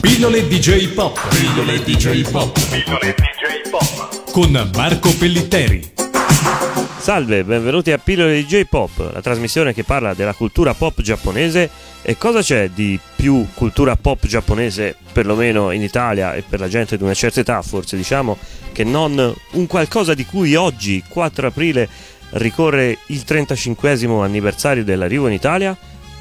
[0.00, 1.18] Pillole DJ Pop.
[1.28, 2.52] Pillole DJ Pop.
[2.70, 4.30] Pillole DJ Pop.
[4.30, 5.92] Con Marco Pellitteri.
[6.98, 11.70] Salve, benvenuti a Pillole DJ Pop, la trasmissione che parla della cultura pop giapponese
[12.02, 16.96] e cosa c'è di più cultura pop giapponese, perlomeno in Italia e per la gente
[16.96, 18.36] di una certa età, forse diciamo,
[18.72, 21.88] che non un qualcosa di cui oggi, 4 aprile,
[22.30, 23.90] ricorre il 35
[24.22, 25.76] anniversario dell'arrivo in Italia?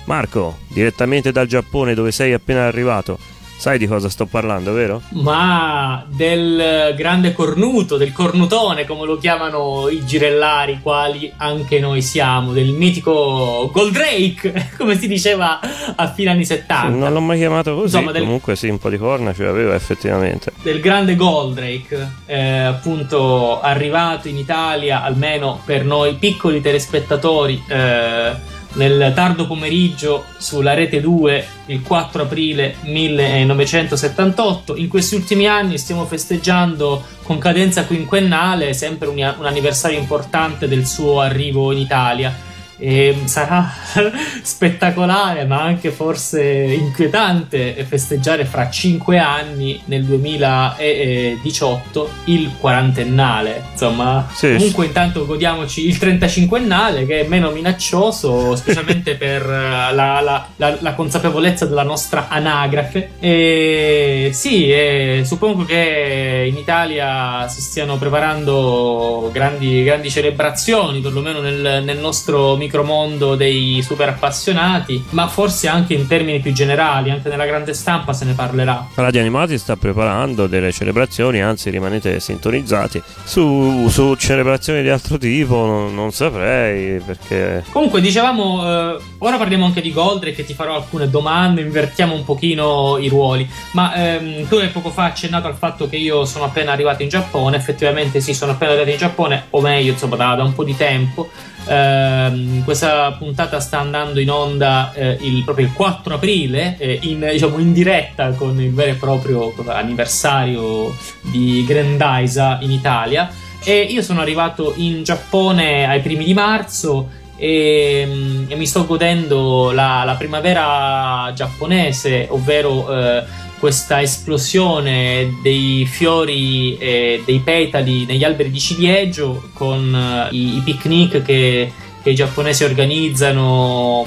[0.06, 3.20] Marco, direttamente dal Giappone dove sei appena arrivato,
[3.58, 5.02] sai di cosa sto parlando, vero?
[5.10, 12.54] Ma del grande cornuto, del cornutone, come lo chiamano i girellari, quali anche noi siamo,
[12.54, 15.60] del mitico Goldrake, come si diceva
[15.96, 16.90] a fine anni 70.
[16.90, 18.22] Non l'ho mai chiamato così, Insomma, del...
[18.22, 20.52] comunque sì, un po' di corna ce l'avevo effettivamente.
[20.62, 29.12] Del grande Goldrake, eh, appunto arrivato in Italia, almeno per noi piccoli telespettatori, eh, nel
[29.14, 34.78] tardo pomeriggio sulla rete 2 il 4 aprile 1978.
[34.78, 40.86] In questi ultimi anni stiamo festeggiando con cadenza quinquennale sempre un, un anniversario importante del
[40.86, 42.47] suo arrivo in Italia
[42.78, 43.70] e sarà
[44.42, 54.54] spettacolare ma anche forse inquietante festeggiare fra 5 anni nel 2018 il quarantennale insomma sì.
[54.54, 60.94] comunque intanto godiamoci il 35ennale che è meno minaccioso specialmente per la, la, la, la,
[60.94, 69.84] consapevolezza della nostra anagrafe e sì e suppongo che in Italia si stiano preparando grandi,
[69.84, 76.40] grandi celebrazioni perlomeno nel, nel nostro micromondo dei super appassionati, ma forse anche in termini
[76.40, 78.88] più generali, anche nella grande stampa se ne parlerà.
[78.94, 85.66] Radio Animati sta preparando delle celebrazioni, anzi rimanete sintonizzati su, su celebrazioni di altro tipo,
[85.66, 87.64] non, non saprei perché...
[87.72, 92.24] Comunque dicevamo, eh, ora parliamo anche di Goldrake che ti farò alcune domande, invertiamo un
[92.24, 96.46] pochino i ruoli, ma ehm, tu hai poco fa accennato al fatto che io sono
[96.46, 100.36] appena arrivato in Giappone, effettivamente sì, sono appena arrivato in Giappone, o meglio, insomma, da,
[100.36, 101.30] da un po' di tempo.
[101.68, 107.28] Eh, questa puntata sta andando in onda eh, il, proprio il 4 aprile, eh, in,
[107.32, 113.30] diciamo, in, diretta con il vero e proprio anniversario di Grandaisa in Italia.
[113.64, 118.86] E io sono arrivato in Giappone ai primi di marzo e, mm, e mi sto
[118.86, 123.24] godendo la, la primavera giapponese, ovvero eh,
[123.60, 130.62] questa esplosione dei fiori e dei petali negli alberi di ciliegio con uh, i, i,
[130.64, 134.06] picnic che, che, i giapponesi organizzano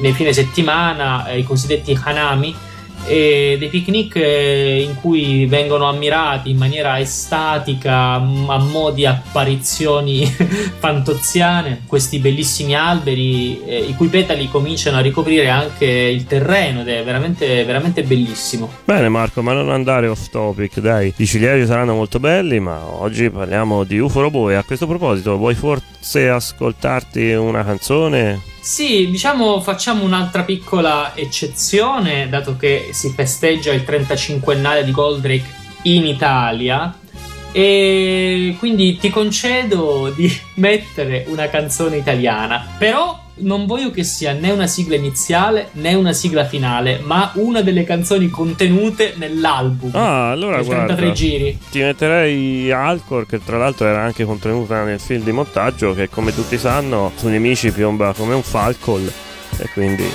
[0.00, 2.54] nei fine settimana, eh, i cosiddetti hanami
[3.06, 10.26] e dei picnic eh, in cui vengono ammirati in maniera estatica a mo' di apparizioni
[10.78, 16.88] fantoziane questi bellissimi alberi eh, i cui petali cominciano a ricoprire anche il terreno ed
[16.88, 18.70] è veramente, veramente bellissimo.
[18.84, 21.12] Bene Marco ma non andare off topic dai.
[21.16, 25.36] I ciliegi saranno molto belli ma oggi parliamo di UFO Robot e a questo proposito
[25.36, 28.49] vuoi forse ascoltarti una canzone?
[28.60, 36.04] Sì, diciamo facciamo un'altra piccola eccezione, dato che si festeggia il 35ennale di Goldrake in
[36.04, 36.94] Italia.
[37.52, 42.74] E quindi ti concedo di mettere una canzone italiana.
[42.78, 47.60] Però non voglio che sia né una sigla iniziale né una sigla finale, ma una
[47.62, 49.90] delle canzoni contenute nell'album.
[49.94, 50.94] Ah, allora guarda.
[50.94, 51.58] 33 giri.
[51.70, 56.34] Ti metterei Alcor, che tra l'altro era anche contenuta nel film di montaggio, che come
[56.34, 59.10] tutti sanno, su nemici piomba come un falcol.
[59.58, 60.08] E quindi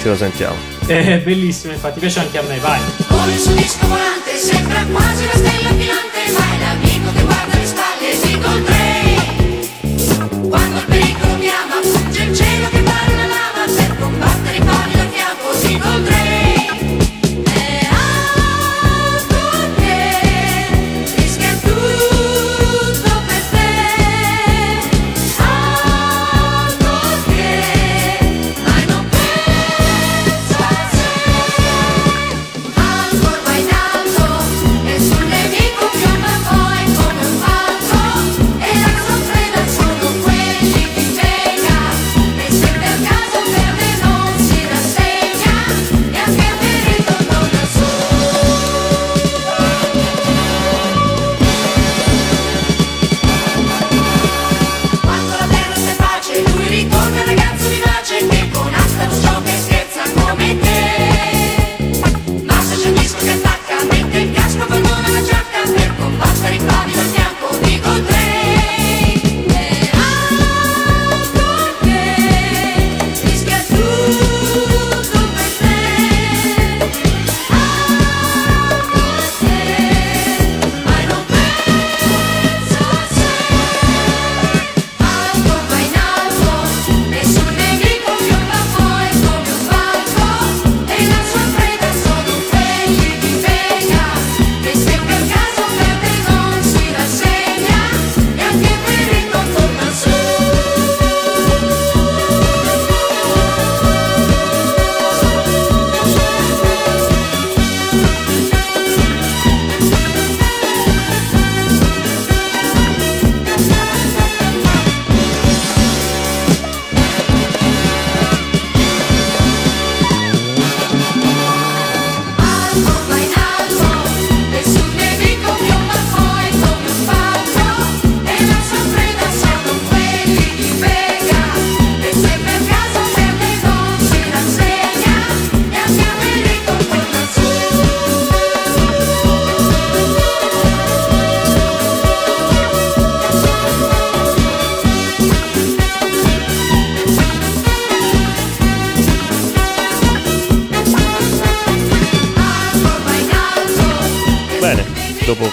[0.00, 0.56] ce lo sentiamo.
[0.86, 2.80] È bellissimo, infatti, piace anche a me, vai.
[3.06, 6.57] Come su disco volante, sembra quasi la stella filante, ma è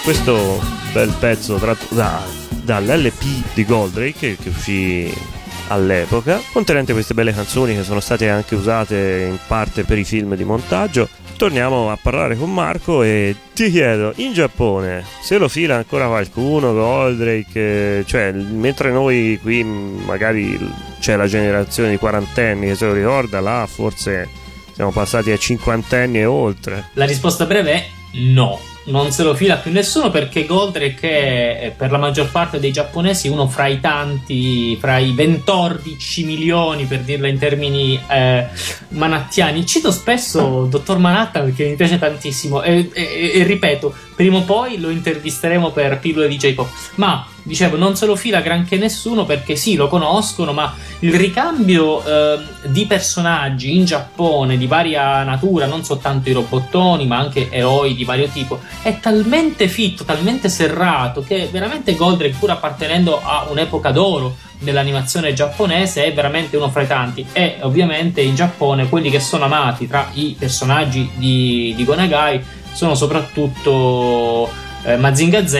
[0.03, 0.61] questo
[0.93, 5.13] bel pezzo tratto da- dall'LP di Goldrake che uscì
[5.67, 10.35] all'epoca, contenente queste belle canzoni che sono state anche usate in parte per i film
[10.35, 15.75] di montaggio, torniamo a parlare con Marco e ti chiedo, in Giappone se lo fila
[15.75, 20.57] ancora qualcuno Goldrake, cioè mentre noi qui magari
[20.99, 24.27] c'è la generazione di quarantenni che se lo ricorda, là forse
[24.73, 26.89] siamo passati ai cinquantenni e oltre.
[26.93, 28.59] La risposta breve è no.
[28.87, 33.27] Non se lo fila più nessuno perché Goldrake è per la maggior parte dei giapponesi
[33.27, 38.47] uno fra i tanti, fra i 14 milioni per dirla in termini eh,
[38.89, 39.65] manattiani.
[39.65, 44.79] Cito spesso Dottor Manatta perché mi piace tantissimo e, e- e ripeto, prima o poi
[44.79, 46.69] lo intervisteremo per pillole di J-Pop.
[46.95, 52.03] Ma dicevo, non se lo fila granché nessuno perché sì, lo conoscono, ma il ricambio
[52.03, 57.93] eh, di personaggi in Giappone di varia natura, non soltanto i robottoni, ma anche eroi
[57.93, 63.91] di vario tipo, è talmente fitto, talmente serrato che veramente Goldrake, pur appartenendo a un'epoca
[63.91, 67.25] d'oro dell'animazione giapponese, è veramente uno fra i tanti.
[67.31, 72.43] E ovviamente in Giappone quelli che sono amati tra i personaggi di, di Gonagai
[72.73, 75.55] sono soprattutto eh, Mazinga Z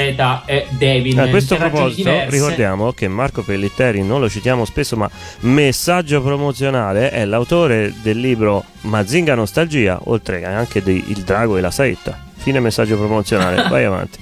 [0.46, 1.20] e Devil.
[1.20, 5.10] A questo proposito, ricordiamo che Marco Pellitteri, non lo citiamo spesso, ma
[5.42, 11.62] messaggio promozionale, è l'autore del libro Mazinga Nostalgia, oltre che anche di Il Drago e
[11.62, 12.24] la Saetta.
[12.36, 14.20] Fine messaggio promozionale, vai avanti.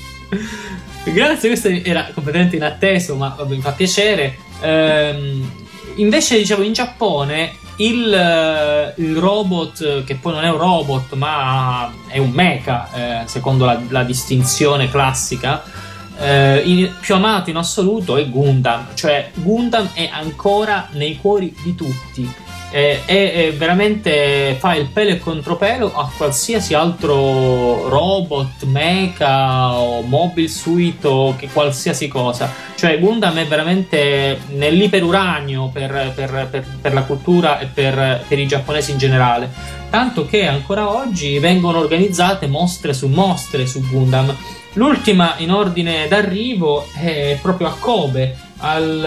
[1.04, 4.38] Grazie, questo era completamente inatteso, ma mi fa piacere.
[4.62, 5.63] Ehm,
[5.96, 11.92] invece, dicevo, in Giappone il, eh, il robot, che poi non è un robot, ma
[12.08, 12.90] è un mecha,
[13.24, 15.64] eh, secondo la, la distinzione classica,
[16.20, 18.88] eh, in- più amato in assoluto è Gundam.
[18.94, 22.32] Cioè, Gundam è ancora nei cuori di tutti.
[22.76, 30.02] Eh, e e veramente fa il pelo e contropelo a qualsiasi altro robot, mecha o
[30.02, 32.52] mobile suite o che qualsiasi cosa.
[32.76, 38.48] Cioè, Gundam è veramente nell'iperuranio per, per- per- per la cultura e per, per i
[38.48, 39.52] giapponesi in generale.
[39.92, 44.36] Tanto che ancora oggi vengono organizzate mostre su mostre su Gundam.
[44.74, 49.04] L'ultima in ordine d'arrivo è proprio a Kobe, al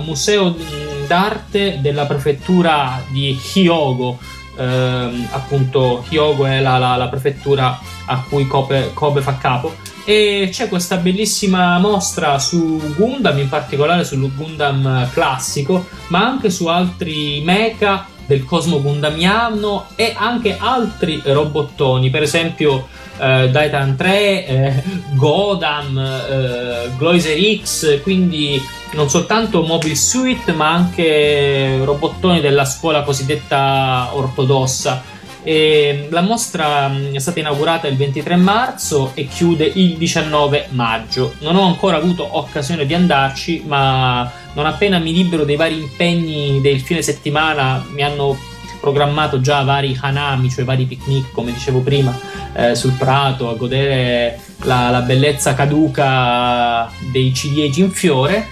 [0.00, 0.54] eh, museo
[1.06, 4.18] d'arte della prefettura di Hyogo.
[4.56, 9.74] Ehm, appunto, Hyogo è la, la- la prefettura a cui Kobe, Kobe fa capo.
[10.04, 16.66] E c'è questa bellissima mostra su Gundam, in particolare sul Gundam classico, ma anche su
[16.66, 24.82] altri mecha del cosmo gundamiano e anche altri robottoni, per esempio eh, Daitan 3, eh,
[25.14, 28.60] Godam, eh, Gloiser X, quindi
[28.92, 35.12] non soltanto Mobile Suite ma anche robottoni della scuola cosiddetta ortodossa.
[35.46, 41.34] E la mostra mh, è stata inaugurata il 23 marzo e chiude il 19 maggio.
[41.40, 46.60] Non ho ancora avuto occasione di andarci, ma non appena mi libero dei vari impegni
[46.62, 48.38] del fine settimana mi hanno
[48.84, 52.14] programmato già vari hanami, cioè vari picnic, come dicevo prima,
[52.52, 58.46] eh, sul prato a godere la, la bellezza caduca dei ciliegi in fiore.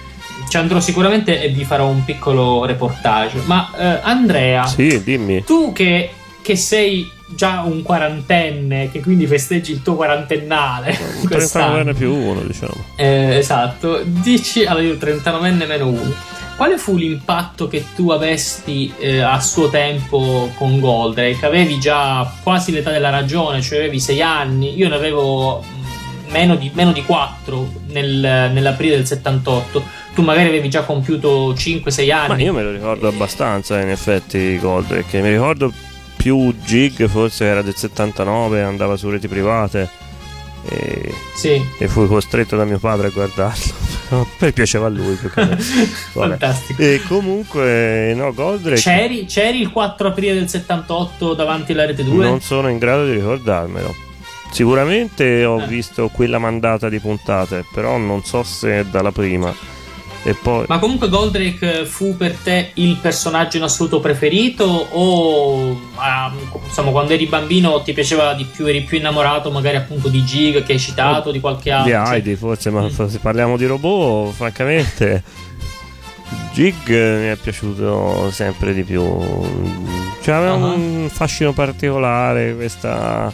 [0.49, 3.41] Ci andrò sicuramente e vi farò un piccolo reportage.
[3.45, 5.43] Ma eh, Andrea, Sì, dimmi.
[5.43, 6.09] tu che,
[6.41, 11.81] che sei già un quarantenne, che quindi festeggi il tuo quarantennale, Un quest'anno.
[11.83, 12.73] 39 più uno, diciamo.
[12.95, 16.13] Eh, esatto, dici allora io 39enne meno 1.
[16.55, 21.45] Quale fu l'impatto che tu avesti eh, a suo tempo con Goldrake?
[21.45, 26.55] Avevi già quasi l'età della ragione, cioè avevi 6 anni, io ne avevo mh, meno
[26.55, 29.83] di, meno di 4 nel- nell'aprile del 78.
[30.13, 32.27] Tu magari avevi già compiuto 5-6 anni.
[32.35, 35.21] Ma io me lo ricordo abbastanza, in effetti, Goldrake.
[35.21, 35.73] Mi ricordo
[36.15, 39.89] più Gig, forse era del 79, andava su reti private.
[40.69, 41.59] E, Sì.
[41.79, 43.82] e fui costretto da mio padre a guardarlo.
[44.09, 45.15] Però Poi piaceva a lui.
[46.11, 46.81] Fantastico.
[46.81, 48.79] E comunque, no, Goldrake.
[48.81, 52.25] C'eri, c'eri il 4 aprile del 78 davanti alla rete 2?
[52.25, 53.93] Non sono in grado di ricordarmelo.
[54.51, 55.67] Sicuramente ho Eh.
[55.67, 59.53] visto quella mandata di puntate, però non so se è dalla prima.
[60.41, 60.65] Poi...
[60.69, 66.31] Ma comunque Goldrake fu per te il personaggio in assoluto preferito o ah,
[66.65, 70.63] insomma quando eri bambino ti piaceva di più, eri più innamorato magari appunto di Gig
[70.63, 71.91] che hai citato, di qualche altro?
[71.91, 73.07] Di Heidi forse, ma Mm.
[73.07, 75.23] se parliamo di robot, francamente,
[76.53, 79.03] Jig mi è piaciuto sempre di più.
[80.21, 80.57] Cioè, aveva Ah.
[80.73, 83.31] un fascino particolare, questa,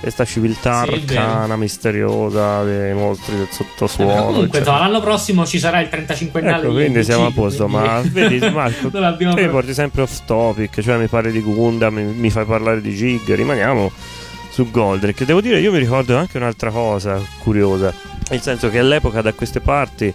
[0.00, 4.24] questa civiltà Sì, arcana, misteriosa dei mostri del eh, sottosuolo.
[4.26, 4.78] comunque cioè.
[4.78, 7.68] l'anno prossimo ci sarà il 35 anni Ecco, quindi siamo a posto.
[7.68, 11.94] Ma vedi, Marco, te mi proprio- porti sempre off topic, cioè mi parli di Gundam,
[11.94, 13.90] mi, mi fai parlare di Jig, rimaniamo
[14.50, 15.24] su Goldrake.
[15.24, 17.92] Devo dire, io mi ricordo anche un'altra cosa curiosa,
[18.30, 20.12] nel senso che all'epoca da queste parti,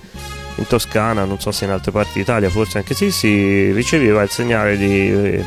[0.55, 4.29] in Toscana, non so se in altre parti d'Italia, forse anche sì, si riceveva il
[4.29, 5.43] segnale di eh,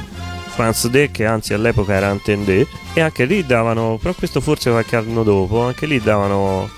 [0.57, 4.97] France D, che anzi all'epoca era Antenne e anche lì davano, però questo forse qualche
[4.97, 6.69] anno dopo, anche lì davano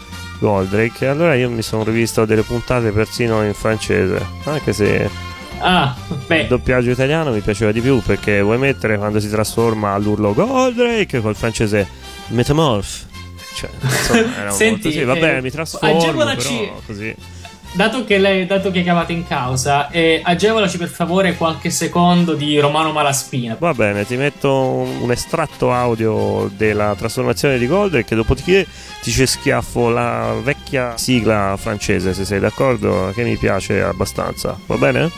[0.41, 1.05] Goldrake.
[1.05, 5.09] E allora io mi sono rivisto delle puntate persino in francese, anche se
[5.61, 9.93] Ah, il beh, doppiaggio italiano mi piaceva di più perché vuoi mettere quando si trasforma
[9.93, 11.87] all'urlo Goldrake col francese
[12.29, 13.07] Metamorph.
[13.55, 15.99] Cioè, insomma, era Senti, molto sì, vabbè, eh, mi trasformo
[16.35, 17.15] però così.
[17.73, 22.35] Dato che lei dato che è chiamata in causa, eh, agevolaci per favore qualche secondo
[22.35, 23.57] di Romano Malaspina.
[23.59, 28.67] Va bene, ti metto un, estratto audio della trasformazione di Goldrake, dopodiché
[29.03, 34.59] ti ci schiaffo la vecchia sigla francese, se sei d'accordo, che mi piace abbastanza.
[34.67, 35.11] Va bene?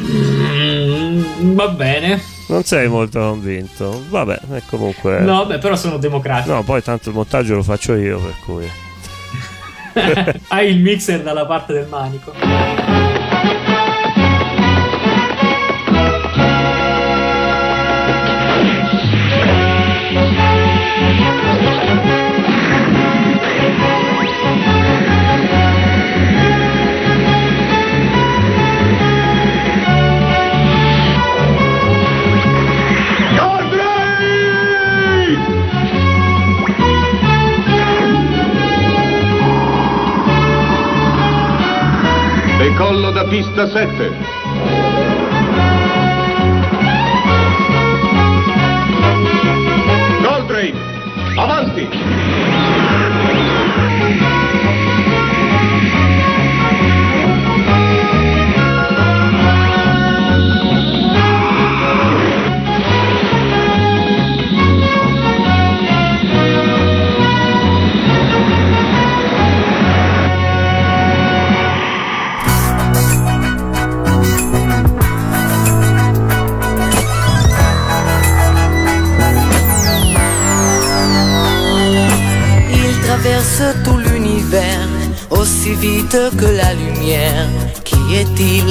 [0.00, 2.22] Mm, va bene.
[2.48, 4.04] Non sei molto convinto.
[4.08, 6.54] Vabbè, comunque No, beh, però sono democratico.
[6.54, 8.70] No, poi tanto il montaggio lo faccio io, per cui
[10.48, 12.97] Hai il mixer dalla parte del manico.
[42.88, 44.10] Decollo da pista 7.
[50.22, 50.74] Goldrake,
[51.36, 52.17] avanti!
[86.10, 87.48] Que la lumière.
[87.84, 88.64] Qui est-il?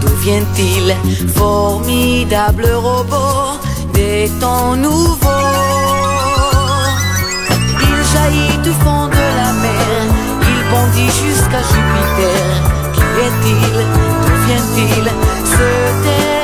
[0.00, 0.94] D'où vient-il?
[1.34, 3.58] Formidable robot
[3.92, 5.28] des temps nouveaux.
[7.80, 9.96] Il jaillit du fond de la mer,
[10.42, 12.44] il bondit jusqu'à Jupiter.
[12.94, 13.74] Qui est-il?
[14.24, 15.04] D'où vient-il?
[15.52, 16.43] Ce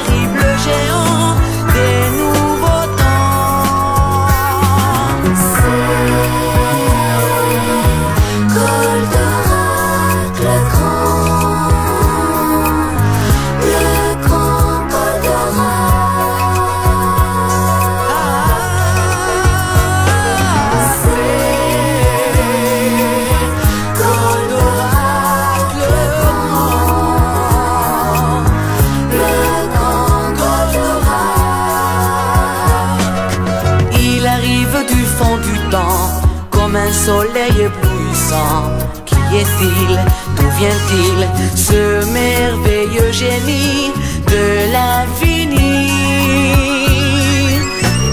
[39.60, 43.92] D'où vient-il Ce merveilleux génie
[44.26, 45.90] de l'infini?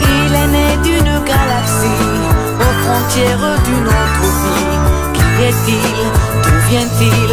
[0.02, 2.04] Il est né d'une galaxie
[2.60, 4.78] aux frontières d'une autre vie.
[5.14, 5.98] Qui est-il
[6.44, 7.30] D'où vient-il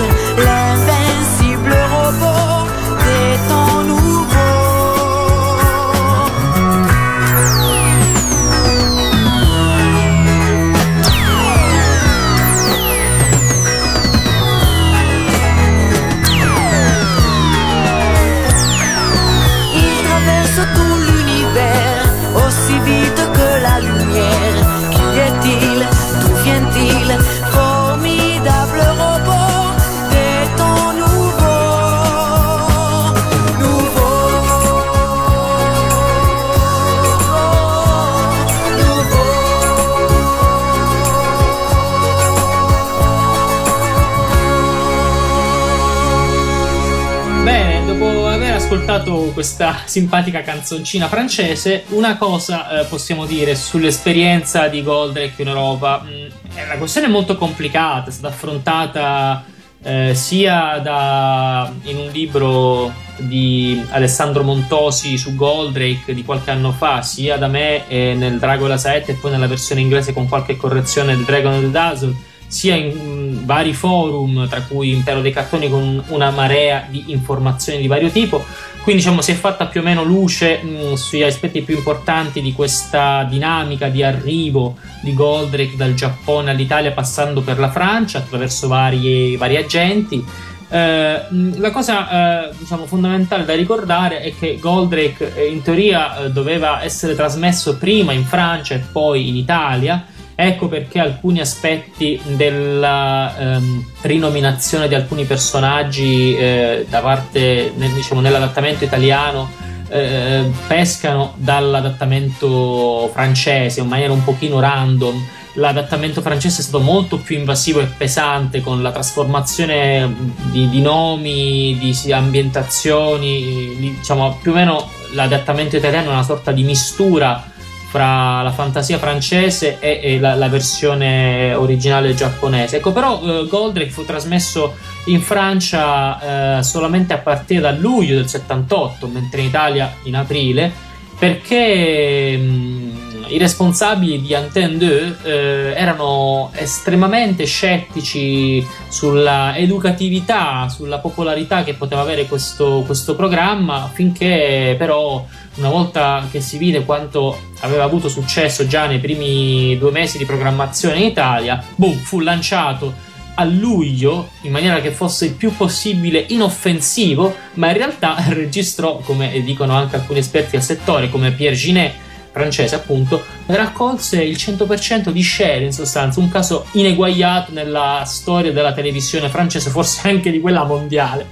[49.45, 56.03] questa simpatica canzoncina francese, una cosa eh, possiamo dire sull'esperienza di Goldrake in Europa.
[56.03, 59.45] Mm, è una questione molto complicata, è stata affrontata
[59.83, 67.03] eh, sia da, in un libro di Alessandro Montosi su Goldrake di qualche anno fa,
[67.03, 71.15] sia da me eh, nel Dragola 7 e poi nella versione inglese con qualche correzione
[71.15, 72.15] del Dragon of the Dazzle
[72.55, 77.81] sia in mm, vari forum, tra cui Impero dei Cartoni, con una marea di informazioni
[77.81, 78.45] di vario tipo.
[78.85, 82.53] Quindi diciamo si è fatta più o meno luce mh, sugli aspetti più importanti di
[82.53, 89.37] questa dinamica di arrivo di Goldrake dal Giappone all'Italia passando per la Francia attraverso vari,
[89.37, 90.25] vari agenti.
[90.69, 96.17] Eh, mh, la cosa eh, diciamo, fondamentale da ricordare è che Goldrake eh, in teoria
[96.19, 100.05] eh, doveva essere trasmesso prima in Francia e poi in Italia
[100.37, 108.21] Ecco perché alcuni aspetti della ehm, rinominazione di alcuni personaggi eh, da parte, nel, diciamo,
[108.21, 109.49] nell'adattamento italiano
[109.89, 115.25] eh, pescano dall'adattamento francese in maniera un pochino random.
[115.57, 120.13] L'adattamento francese è stato molto più invasivo e pesante con la trasformazione
[120.51, 126.51] di, di nomi, di ambientazioni, di, diciamo più o meno l'adattamento italiano è una sorta
[126.51, 127.53] di mistura
[127.95, 132.79] fra la fantasia francese e, e la, la, versione originale giapponese.
[132.79, 134.75] Ecco, però eh, Goldrake fu trasmesso
[135.05, 140.73] in Francia eh, solamente a partire da luglio del 78, mentre in Italia in aprile,
[141.17, 142.84] perché mh,
[143.29, 152.03] i responsabili di Antenne 2 eh, erano estremamente scettici sulla educatività, sulla popolarità che poteva
[152.03, 155.25] avere questo, questo programma, finché però
[155.57, 160.25] una volta che si vide quanto aveva avuto successo già nei primi due mesi di
[160.25, 166.25] programmazione in Italia, boom, fu lanciato a luglio in maniera che fosse il più possibile
[166.29, 171.95] inoffensivo, ma in realtà registrò, come dicono anche alcuni esperti del settore, come Pierre Ginet,
[172.35, 178.73] francese appunto, raccolse il 100% di share in sostanza, un caso ineguagliato nella storia della
[178.73, 181.29] televisione francese, forse anche di quella mondiale.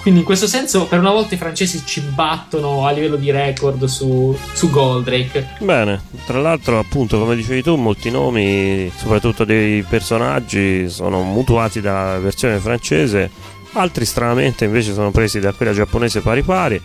[0.00, 3.84] Quindi in questo senso per una volta i francesi ci battono a livello di record
[3.84, 5.56] su, su Goldrake.
[5.58, 12.18] Bene, tra l'altro appunto come dicevi tu molti nomi, soprattutto dei personaggi, sono mutuati dalla
[12.18, 13.30] versione francese,
[13.72, 16.82] altri stranamente invece sono presi da quella giapponese pari pari.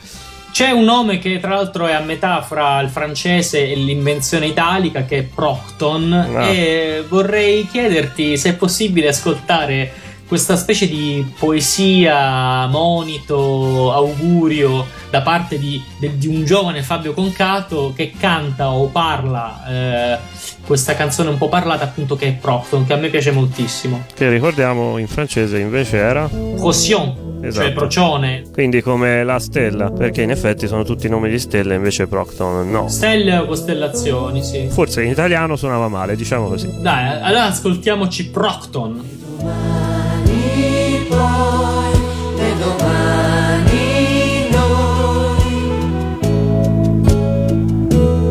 [0.52, 5.06] C'è un nome che tra l'altro è a metà fra il francese e l'invenzione italica
[5.06, 6.48] che è Procton Ah.
[6.50, 9.92] e vorrei chiederti se è possibile ascoltare
[10.28, 17.92] questa specie di poesia, monito, augurio da parte di, de- di un giovane Fabio Concato
[17.96, 20.18] che canta o parla eh,
[20.66, 24.04] questa canzone un po' parlata appunto che è Procton che a me piace moltissimo.
[24.14, 27.66] Che ricordiamo in francese invece era Procyon, Esatto.
[27.66, 28.44] cioè procione.
[28.52, 32.88] quindi come la stella, perché in effetti sono tutti nomi di stelle, invece Procton no.
[32.88, 34.68] Stelle o costellazioni, sì.
[34.70, 36.82] Forse in italiano suonava male, diciamo così.
[36.82, 39.20] Dai, allora ascoltiamoci Procton.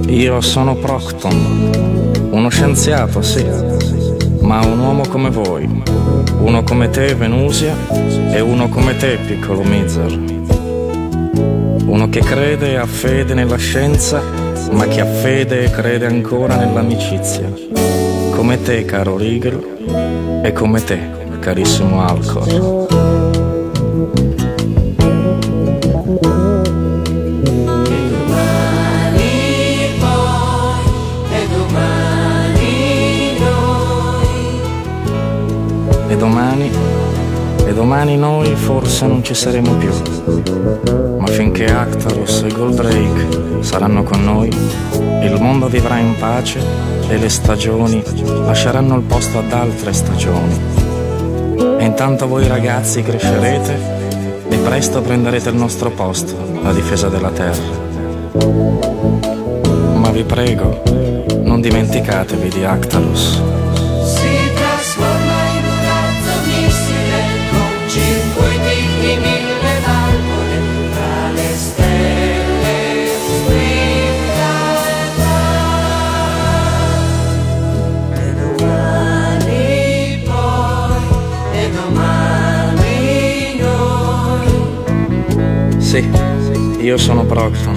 [0.06, 3.42] Io sono Procton, uno scienziato, sì,
[4.50, 5.64] ma un uomo come voi,
[6.40, 7.72] uno come te, Venusia,
[8.32, 10.10] e uno come te, piccolo Mizar.
[11.84, 14.20] Uno che crede e ha fede nella scienza,
[14.72, 17.48] ma che ha fede e crede ancora nell'amicizia.
[18.32, 20.98] Come te, caro Rigel, e come te,
[21.38, 23.19] carissimo Alcor.
[37.70, 39.92] E domani noi forse non ci saremo più.
[41.18, 46.58] Ma finché Actarus e Goldrake saranno con noi, il mondo vivrà in pace
[47.08, 48.02] e le stagioni
[48.44, 50.58] lasceranno il posto ad altre stagioni.
[51.78, 53.78] E intanto voi ragazzi crescerete
[54.48, 57.78] e presto prenderete il nostro posto, la difesa della terra.
[59.94, 60.82] Ma vi prego,
[61.42, 63.59] non dimenticatevi di Actarus.
[85.90, 86.08] Sì,
[86.82, 87.76] io sono Procton,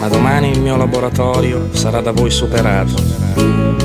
[0.00, 2.94] ma domani il mio laboratorio sarà da voi superato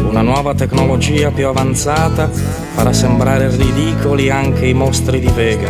[0.08, 5.68] Una nuova tecnologia più avanzata farà sembrare ridicoli anche i mostri di Vega,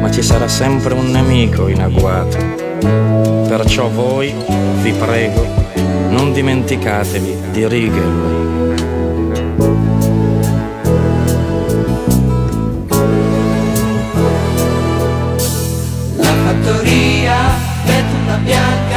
[0.00, 2.36] ma ci sarà sempre un nemico in agguato.
[3.46, 4.34] Perciò voi,
[4.82, 5.46] vi prego,
[6.08, 8.69] non dimenticatevi di Riegel.
[18.44, 18.89] È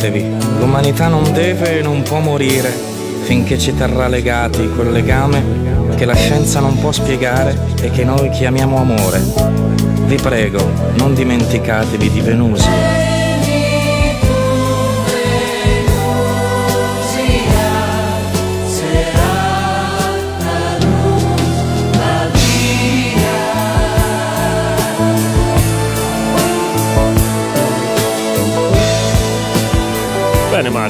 [0.00, 2.70] Ricordatevi, l'umanità non deve e non può morire
[3.22, 5.42] finché ci terrà legati quel legame
[5.96, 9.20] che la scienza non può spiegare e che noi chiamiamo amore.
[10.06, 13.17] Vi prego, non dimenticatevi di Venusia.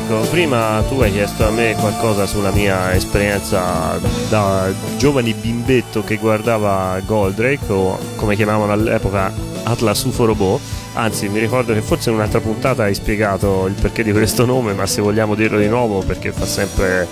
[0.08, 6.16] Marco, prima tu hai chiesto a me qualcosa sulla mia esperienza da giovane bimbetto che
[6.16, 9.30] guardava Goldrake o come chiamavano all'epoca
[9.64, 10.60] Atlas UFO Robot.
[10.94, 14.72] Anzi, mi ricordo che forse in un'altra puntata hai spiegato il perché di questo nome,
[14.72, 17.06] ma se vogliamo dirlo di nuovo perché fa sempre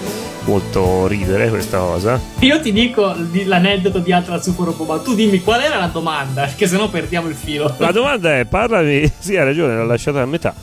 [0.47, 2.19] molto ridere questa cosa.
[2.39, 5.89] Io ti dico di- l'aneddoto di Atlas UFO Robot, ma tu dimmi qual era la
[5.89, 7.75] domanda, perché sennò perdiamo il filo.
[7.77, 10.55] La domanda è, parlami, sì hai ragione, l'ho lasciata a metà.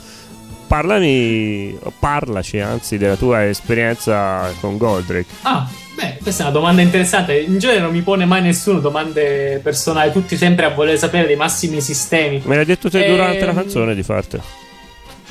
[0.78, 5.26] Parlami, parlaci anzi della tua esperienza con Goldrake.
[5.42, 7.38] Ah, beh, questa è una domanda interessante.
[7.38, 11.36] In genere non mi pone mai nessuno domande personali, tutti sempre a voler sapere dei
[11.36, 12.42] massimi sistemi.
[12.44, 14.42] Me l'hai detto te Ehm, durante la canzone di fartelo.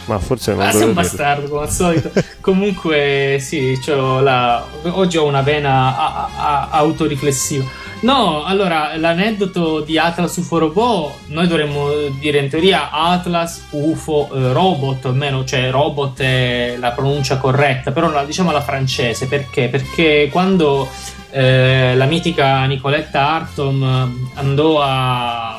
[0.06, 2.10] Ma forse non Ah, sei un bastardo come al solito.
[2.40, 7.66] Comunque, sì, la- oggi ho una vena a- a- autoriflessiva.
[8.04, 11.88] No, allora, l'aneddoto di Atlas UFO Robot, noi dovremmo
[12.20, 18.10] dire in teoria Atlas UFO eh, Robot, almeno, cioè robot è la pronuncia corretta, però
[18.10, 19.70] la, diciamo la francese, perché?
[19.70, 20.90] Perché quando
[21.32, 25.58] eh, la mitica Nicoletta Artom andò a,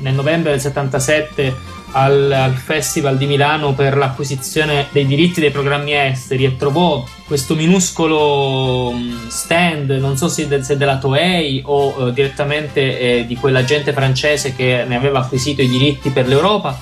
[0.00, 5.94] nel novembre del 77 al, al Festival di Milano per l'acquisizione dei diritti dei programmi
[5.94, 12.08] esteri e trovò questo minuscolo mh, stand, non so se, de- se della Toei o
[12.08, 16.78] eh, direttamente eh, di quell'agente francese che ne aveva acquisito i diritti per l'Europa.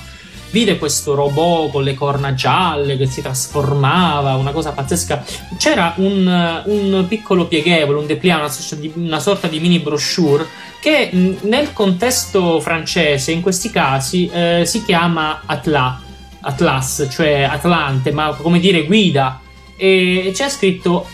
[0.51, 5.23] Vide questo robot con le corna gialle che si trasformava, una cosa pazzesca.
[5.57, 10.47] C'era un, eh, un piccolo pieghevole, un dépliant, una, una sorta di mini brochure
[10.79, 15.99] che mh, nel contesto francese, in questi casi, eh, si chiama Atlas,
[16.41, 19.41] Atlas, cioè Atlante, ma come dire guida.
[19.75, 21.05] E c'è scritto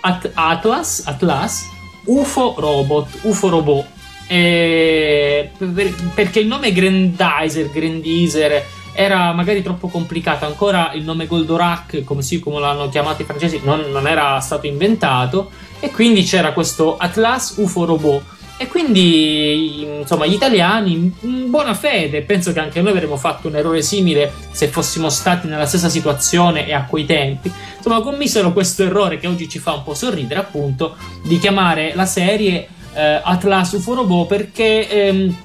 [0.00, 1.66] At- Atlas, Atlas,
[2.06, 3.86] UFO Robot, UFO Robot.
[4.26, 8.64] E- per- perché il nome Grandizer, Grandizer
[9.00, 10.44] era magari troppo complicato.
[10.44, 14.66] Ancora il nome Goldorak, come, si, come l'hanno chiamato i francesi, non, non era stato
[14.66, 15.52] inventato.
[15.78, 18.22] E quindi c'era questo Atlas UFO Robot.
[18.56, 23.54] E quindi, insomma, gli italiani, in buona fede, penso che anche noi avremmo fatto un
[23.54, 27.52] errore simile se fossimo stati nella stessa situazione e a quei tempi.
[27.76, 32.06] Insomma, commisero questo errore che oggi ci fa un po' sorridere, appunto, di chiamare la
[32.06, 35.36] serie eh, Atlas UFO Robot perché ehm,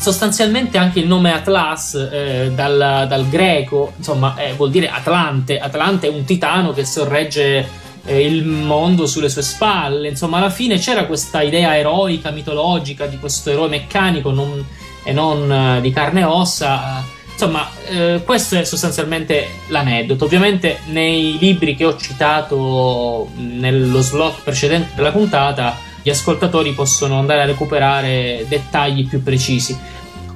[0.00, 5.58] sostanzialmente anche il nome Atlas eh, dal, dal greco, insomma, eh, vuol dire Atlante.
[5.58, 7.68] Atlante è un titano che sorregge
[8.06, 10.08] eh, il mondo sulle sue spalle.
[10.08, 14.64] Insomma, alla fine c'era questa idea eroica, mitologica di questo eroe meccanico non-
[15.04, 17.04] e non eh, di carne e ossa.
[17.32, 20.24] Insomma, eh, questo è sostanzialmente l'aneddoto.
[20.24, 27.42] Ovviamente, nei libri che ho citato nello slot precedente della puntata, gli ascoltatori possono andare
[27.42, 29.78] a recuperare dettagli più precisi.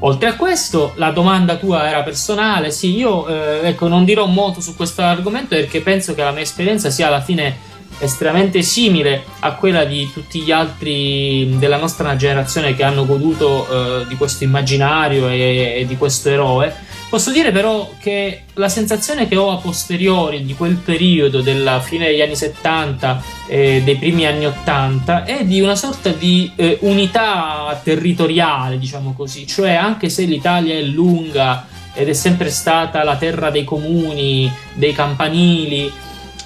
[0.01, 2.71] Oltre a questo, la domanda tua era personale.
[2.71, 6.43] Sì, io eh, ecco, non dirò molto su questo argomento perché penso che la mia
[6.43, 7.57] esperienza sia alla fine
[7.99, 14.07] estremamente simile a quella di tutti gli altri della nostra generazione che hanno goduto eh,
[14.07, 16.93] di questo immaginario e, e di questo eroe.
[17.09, 22.07] Posso dire però che la sensazione che ho a posteriori di quel periodo della fine
[22.07, 27.81] degli anni 70 e dei primi anni 80 è di una sorta di eh, unità
[27.85, 33.51] territoriale, diciamo così, cioè anche se l'Italia è lunga ed è sempre stata la terra
[33.51, 35.93] dei comuni, dei campanili,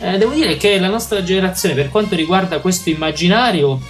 [0.01, 3.81] eh, devo dire che la nostra generazione, per quanto riguarda questo immaginario,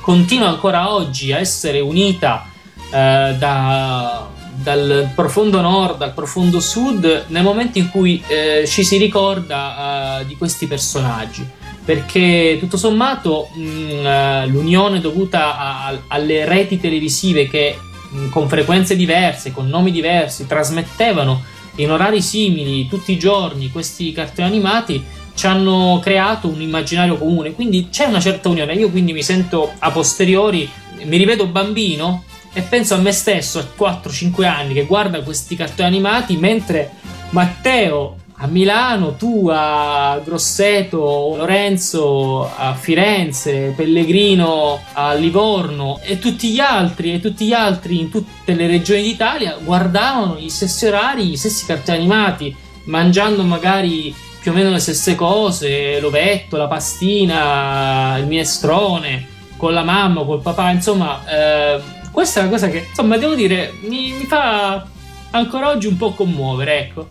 [0.00, 2.46] continua ancora oggi a essere unita
[2.90, 8.96] eh, da- dal profondo nord al profondo sud nel momento in cui eh, ci si
[8.98, 11.44] ricorda eh, di questi personaggi.
[11.84, 17.76] Perché tutto sommato mh, eh, l'unione dovuta a- alle reti televisive che
[18.10, 21.42] mh, con frequenze diverse, con nomi diversi, trasmettevano
[21.76, 27.52] in orari simili tutti i giorni questi cartoni animati ci hanno creato un immaginario comune,
[27.52, 28.74] quindi c'è una certa unione.
[28.74, 30.68] Io quindi mi sento a posteriori,
[31.02, 35.88] mi rivedo bambino e penso a me stesso a 4-5 anni che guarda questi cartoni
[35.88, 36.92] animati mentre
[37.30, 46.58] Matteo a Milano, tu a Grosseto, Lorenzo a Firenze, Pellegrino a Livorno e tutti gli
[46.58, 51.36] altri e tutti gli altri in tutte le regioni d'Italia guardavano gli stessi orari, gli
[51.36, 54.12] stessi cartoni animati, mangiando magari
[54.44, 59.26] più o meno le stesse cose, l'ovetto, la pastina, il minestrone,
[59.56, 61.80] con la mamma, col papà, insomma, eh,
[62.10, 64.84] questa è una cosa che, insomma, devo dire, mi, mi fa
[65.30, 67.08] ancora oggi un po' commuovere, ecco.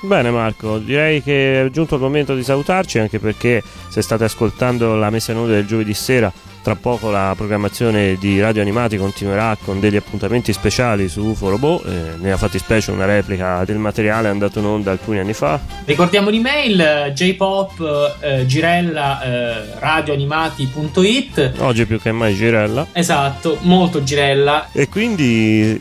[0.00, 4.94] Bene Marco, direi che è giunto il momento di salutarci anche perché se state ascoltando
[4.94, 6.32] la messa in onda del giovedì sera,
[6.68, 11.86] tra poco la programmazione di Radio Animati continuerà con degli appuntamenti speciali su UFO Robot,
[11.86, 15.58] eh, ne ha fatti specie una replica del materiale andato in onda alcuni anni fa.
[15.86, 22.88] Ricordiamo l'email eh, jpop eh, girella eh, radioanimati.it Oggi più che mai Girella.
[22.92, 24.68] Esatto, molto girella.
[24.72, 25.80] E quindi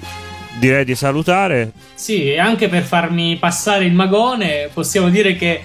[0.57, 1.73] direi di salutare.
[1.95, 5.61] Sì, e anche per farmi passare il magone, possiamo dire che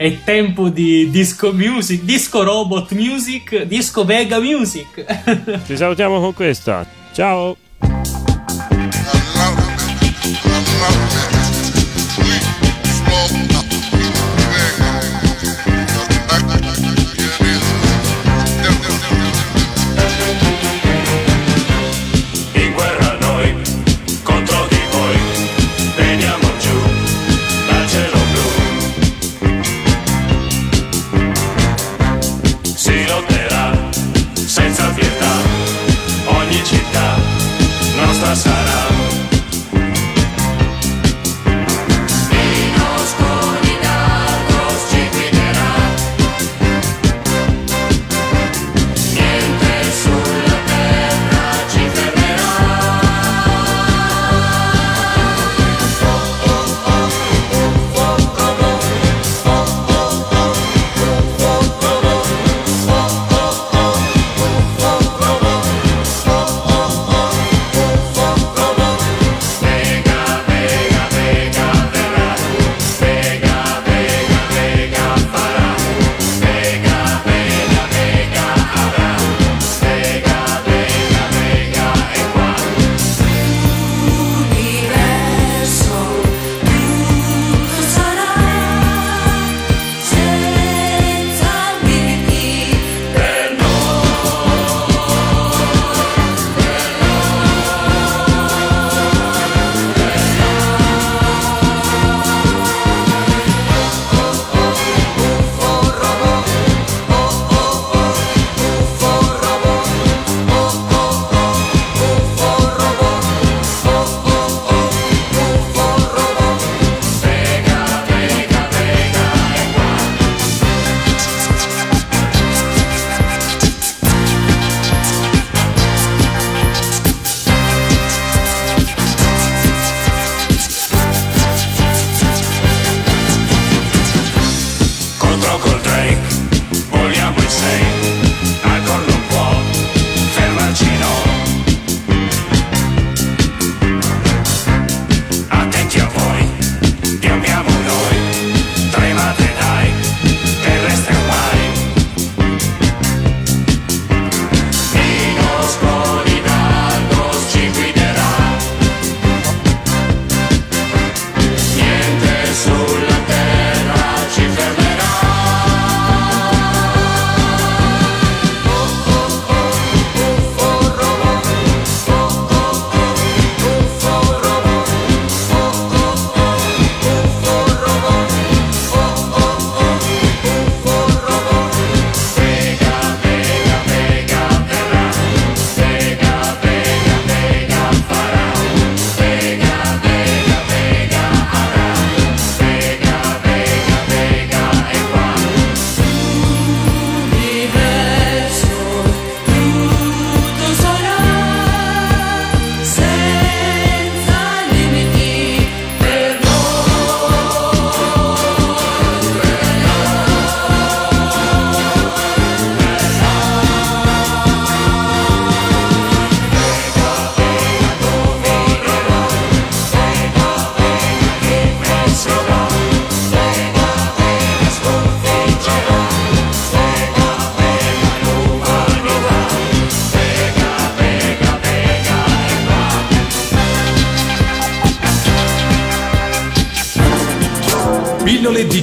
[0.00, 5.04] è tempo di disco music, disco robot music, disco vega music.
[5.66, 6.86] Ci salutiamo con questa.
[7.12, 7.54] Ciao!